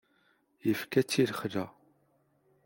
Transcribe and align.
Ifka-tt 0.71 1.21
i 1.21 1.23
lexla. 1.29 1.65